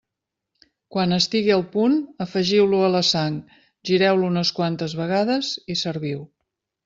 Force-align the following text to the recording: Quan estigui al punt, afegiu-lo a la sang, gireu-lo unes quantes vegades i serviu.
Quan 0.93 1.11
estigui 1.17 1.51
al 1.55 1.65
punt, 1.75 1.97
afegiu-lo 2.25 2.79
a 2.87 2.89
la 2.95 3.03
sang, 3.11 3.37
gireu-lo 3.89 4.29
unes 4.33 4.53
quantes 4.61 4.99
vegades 5.03 5.51
i 5.75 5.77
serviu. 5.85 6.27